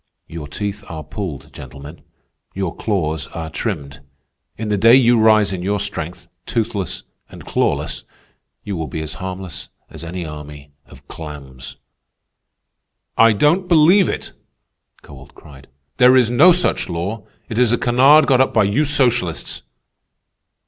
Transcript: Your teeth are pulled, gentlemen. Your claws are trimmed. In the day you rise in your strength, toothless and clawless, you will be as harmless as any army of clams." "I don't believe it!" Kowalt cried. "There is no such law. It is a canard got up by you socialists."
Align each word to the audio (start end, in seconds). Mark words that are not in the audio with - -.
Your 0.25 0.47
teeth 0.47 0.83
are 0.89 1.03
pulled, 1.03 1.53
gentlemen. 1.53 2.01
Your 2.55 2.75
claws 2.75 3.27
are 3.35 3.51
trimmed. 3.51 3.99
In 4.57 4.69
the 4.69 4.75
day 4.77 4.95
you 4.95 5.19
rise 5.19 5.53
in 5.53 5.61
your 5.61 5.79
strength, 5.79 6.27
toothless 6.47 7.03
and 7.29 7.45
clawless, 7.45 8.03
you 8.63 8.75
will 8.75 8.87
be 8.87 9.03
as 9.03 9.13
harmless 9.21 9.69
as 9.91 10.03
any 10.03 10.25
army 10.25 10.71
of 10.87 11.07
clams." 11.07 11.77
"I 13.15 13.33
don't 13.33 13.67
believe 13.67 14.09
it!" 14.09 14.33
Kowalt 15.03 15.35
cried. 15.35 15.67
"There 15.97 16.17
is 16.17 16.31
no 16.31 16.51
such 16.51 16.89
law. 16.89 17.27
It 17.47 17.59
is 17.59 17.71
a 17.71 17.77
canard 17.77 18.25
got 18.25 18.41
up 18.41 18.55
by 18.55 18.63
you 18.63 18.85
socialists." 18.85 19.61